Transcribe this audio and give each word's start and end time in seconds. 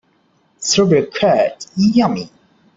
Strawberry 0.57 1.05
curd, 1.11 1.63
yummy! 1.77 2.31